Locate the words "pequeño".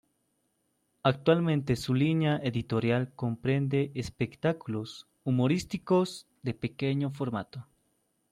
6.55-7.11